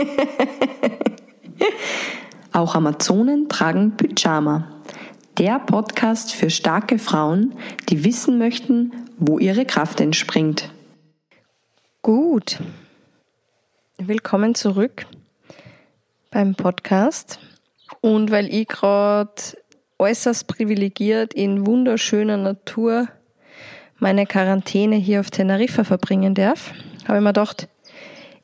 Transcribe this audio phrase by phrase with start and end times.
[2.52, 4.68] Auch Amazonen tragen Pyjama.
[5.38, 7.54] Der Podcast für starke Frauen,
[7.88, 10.70] die wissen möchten, wo ihre Kraft entspringt.
[12.02, 12.58] Gut.
[13.98, 15.06] Willkommen zurück
[16.30, 17.38] beim Podcast.
[18.00, 19.32] Und weil ich gerade
[19.98, 23.08] äußerst privilegiert in wunderschöner Natur
[23.98, 26.72] meine Quarantäne hier auf Teneriffa verbringen darf,
[27.06, 27.68] habe ich mir gedacht,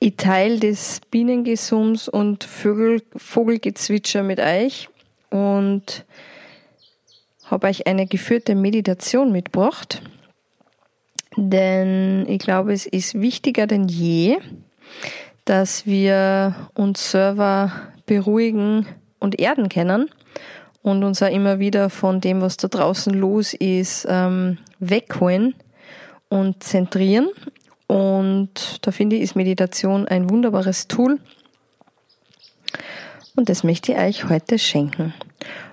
[0.00, 4.88] ich teile das Bienengesums und Vögel, Vogelgezwitscher mit euch
[5.28, 6.06] und
[7.44, 10.00] habe euch eine geführte Meditation mitgebracht.
[11.36, 14.38] Denn ich glaube, es ist wichtiger denn je,
[15.44, 17.70] dass wir uns selber
[18.06, 18.86] beruhigen
[19.18, 20.08] und erden können
[20.80, 25.54] und uns auch immer wieder von dem, was da draußen los ist, ähm, wegholen
[26.30, 27.28] und zentrieren.
[27.90, 31.18] Und da finde ich, ist Meditation ein wunderbares Tool.
[33.34, 35.12] Und das möchte ich euch heute schenken.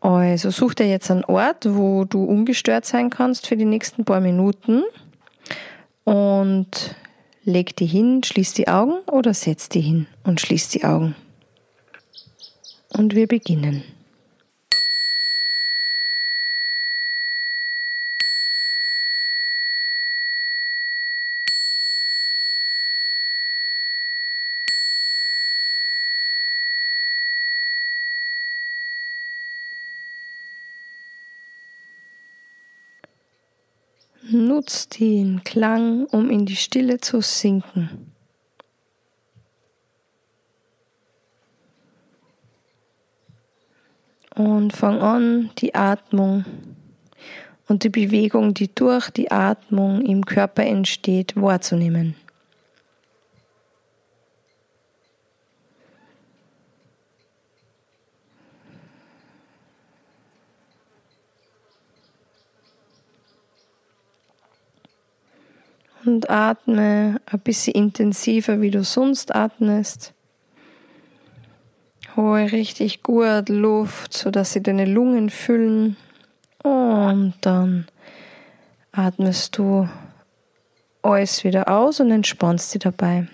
[0.00, 4.20] Also such dir jetzt einen Ort, wo du ungestört sein kannst für die nächsten paar
[4.20, 4.84] Minuten
[6.04, 6.96] und
[7.44, 11.14] leg die hin, schließ die Augen oder setz die hin und schließ die Augen.
[12.88, 13.82] Und wir beginnen.
[34.30, 38.12] Nutzt den Klang, um in die Stille zu sinken.
[44.34, 46.44] Und fang an, die Atmung
[47.68, 52.14] und die Bewegung, die durch die Atmung im Körper entsteht, wahrzunehmen.
[66.08, 70.14] Und atme ein bisschen intensiver, wie du sonst atmest.
[72.16, 75.96] Hole richtig gut Luft, sodass sie deine Lungen füllen.
[76.62, 77.86] Und dann
[78.90, 79.86] atmest du
[81.02, 83.28] alles wieder aus und entspannst dich dabei.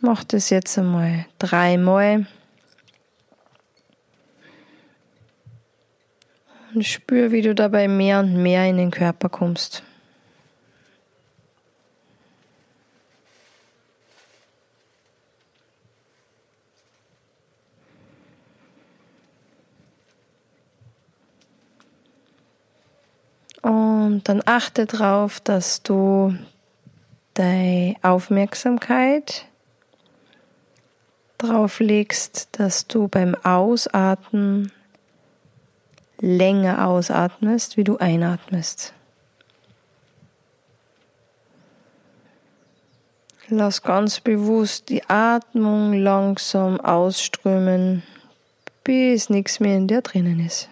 [0.00, 2.26] Mach das jetzt einmal dreimal.
[6.74, 9.82] Und spür, wie du dabei mehr und mehr in den Körper kommst.
[23.66, 26.36] Und dann achte darauf, dass du
[27.34, 29.46] deine Aufmerksamkeit
[31.38, 34.72] drauf legst, dass du beim Ausatmen
[36.18, 38.94] länger ausatmest, wie du einatmest.
[43.48, 48.02] Lass ganz bewusst die Atmung langsam ausströmen,
[48.82, 50.68] bis nichts mehr in dir drinnen ist.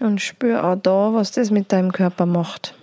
[0.00, 2.74] Und spür auch da, was das mit deinem Körper macht.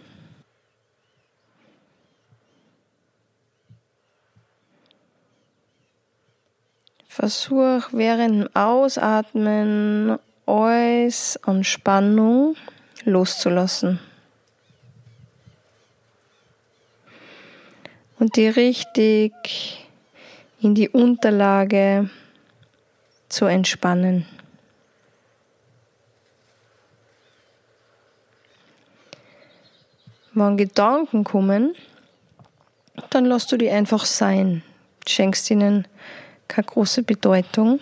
[7.08, 12.56] Versuch während dem Ausatmen alles an Spannung
[13.04, 14.00] loszulassen.
[18.18, 19.88] Und die richtig
[20.62, 22.10] in die Unterlage
[23.30, 24.26] zu entspannen.
[30.42, 31.76] Wenn Gedanken kommen,
[33.12, 34.64] dann lass du die einfach sein.
[35.08, 35.88] Schenkst ihnen
[36.48, 37.80] keine große Bedeutung,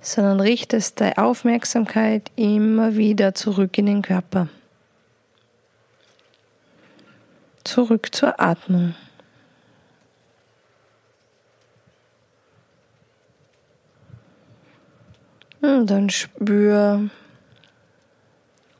[0.00, 4.46] sondern richtest deine Aufmerksamkeit immer wieder zurück in den Körper.
[7.64, 8.94] Zurück zur Atmung.
[15.60, 17.10] Und dann spür,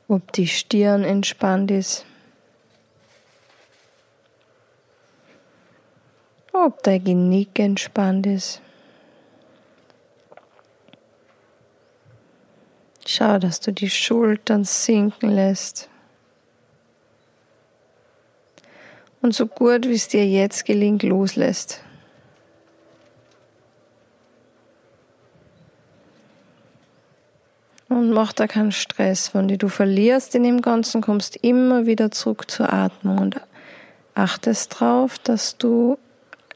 [0.06, 2.06] ob die Stirn entspannt ist.
[6.66, 8.60] Ob dein Genick entspannt ist.
[13.06, 15.88] Schau, dass du die Schultern sinken lässt.
[19.22, 21.82] Und so gut wie es dir jetzt gelingt, loslässt.
[27.88, 29.34] Und mach da keinen Stress.
[29.34, 33.40] Wenn du verlierst in dem Ganzen, kommst immer wieder zurück zur Atmung und
[34.14, 35.98] achtest darauf, dass du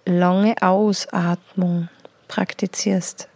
[0.04, 1.88] lange Ausatmung
[2.28, 3.28] praktizierst.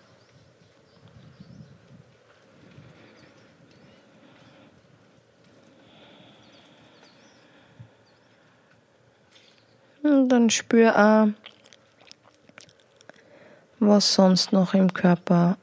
[10.02, 11.28] Und dann spür auch,
[13.78, 15.56] was sonst noch im Körper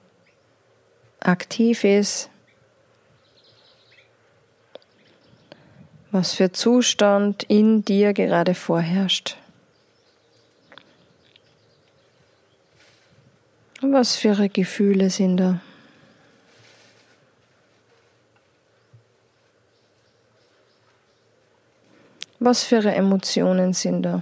[1.19, 2.29] aktiv ist,
[6.11, 9.37] was für Zustand in dir gerade vorherrscht.
[13.81, 15.59] Was für Gefühle sind da?
[22.39, 24.21] Was für Emotionen sind da?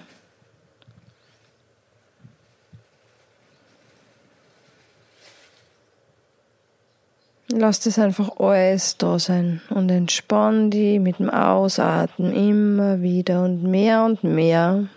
[7.56, 13.62] Lass das einfach alles da sein und entspann die mit dem Ausatmen immer wieder und
[13.62, 14.88] mehr und mehr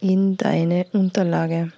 [0.00, 1.72] in deine Unterlage.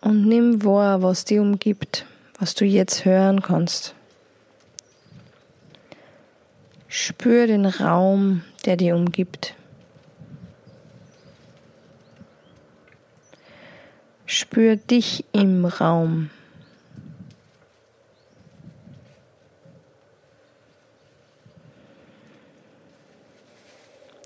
[0.00, 2.06] Und nimm wahr, was dich umgibt,
[2.38, 3.94] was du jetzt hören kannst.
[6.88, 9.54] Spür den Raum, der dir umgibt.
[14.26, 16.30] Spür dich im Raum.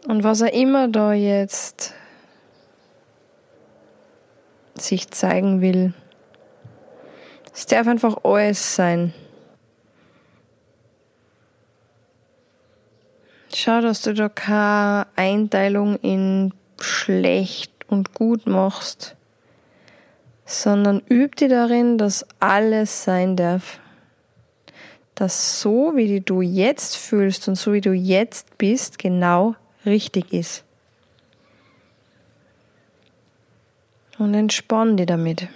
[0.07, 1.95] Und was er immer da jetzt
[4.77, 5.95] sich zeigen will,
[7.55, 9.15] es darf einfach alles sein.
[13.55, 19.15] Schau, dass du da keine Einteilung in schlecht und gut machst,
[20.45, 23.79] sondern üb dir darin, dass alles sein darf.
[25.15, 29.55] Dass so, wie du jetzt fühlst und so, wie du jetzt bist, genau
[29.87, 30.65] richtig ist.
[34.19, 35.49] Und entspann dich damit.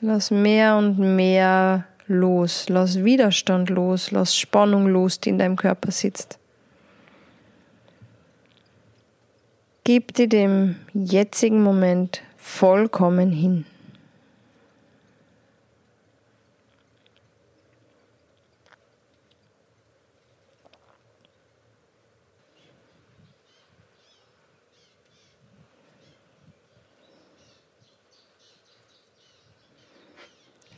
[0.00, 5.90] Lass mehr und mehr los, lass Widerstand los, lass Spannung los, die in deinem Körper
[5.90, 6.38] sitzt.
[9.84, 13.64] Gib dir dem jetzigen Moment vollkommen hin.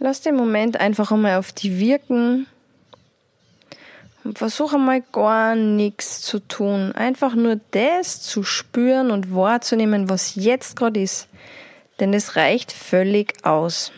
[0.03, 2.47] Lass den Moment einfach einmal auf die wirken
[4.25, 6.93] und versuch einmal gar nichts zu tun.
[6.93, 11.29] Einfach nur das zu spüren und wahrzunehmen, was jetzt gerade ist.
[12.01, 13.93] Denn es reicht völlig aus.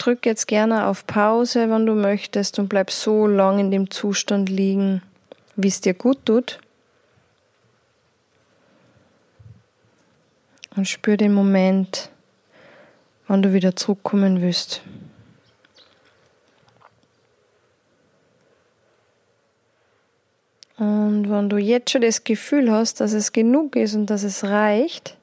[0.00, 4.48] Drück jetzt gerne auf Pause, wenn du möchtest, und bleib so lang in dem Zustand
[4.48, 5.02] liegen,
[5.56, 6.58] wie es dir gut tut.
[10.74, 12.10] Und spür den Moment,
[13.26, 14.80] wann du wieder zurückkommen wirst.
[20.78, 24.44] Und wenn du jetzt schon das Gefühl hast, dass es genug ist und dass es
[24.44, 25.18] reicht,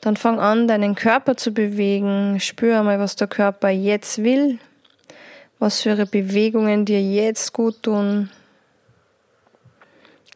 [0.00, 2.38] dann fang an, deinen Körper zu bewegen.
[2.40, 4.58] Spür einmal, was der Körper jetzt will,
[5.58, 8.30] was für Bewegungen dir jetzt gut tun.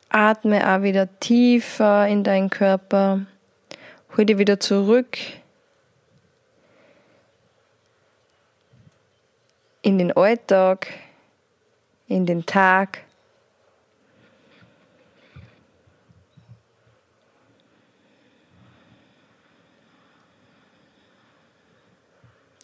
[0.08, 3.26] Atme auch wieder tiefer in deinen Körper.
[4.16, 5.18] Hol dir wieder zurück
[9.82, 10.88] in den Alltag,
[12.06, 13.04] in den Tag.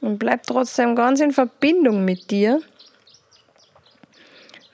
[0.07, 2.63] Und bleib trotzdem ganz in Verbindung mit dir,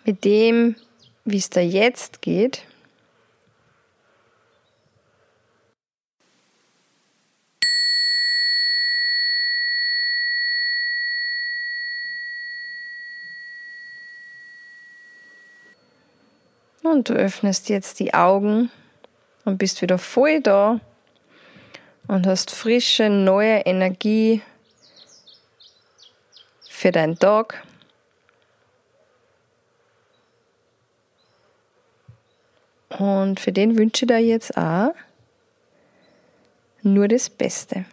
[0.04, 0.76] mit dem,
[1.24, 2.66] wie es dir jetzt geht.
[16.82, 18.70] Und du öffnest jetzt die Augen
[19.46, 20.80] und bist wieder voll da
[22.06, 24.42] und hast frische, neue Energie
[26.82, 27.62] für deinen Tag.
[32.98, 34.92] Und für den wünsche ich dir jetzt auch
[36.82, 37.84] nur das Beste.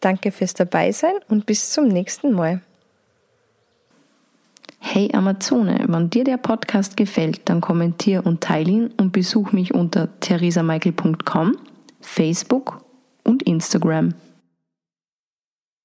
[0.00, 2.60] Danke fürs Dabeisein und bis zum nächsten Mal.
[4.78, 9.72] Hey Amazone, wenn dir der Podcast gefällt, dann kommentier und teile ihn und besuch mich
[9.72, 11.56] unter theresameichel.com,
[12.02, 12.84] Facebook
[13.24, 14.12] und Instagram.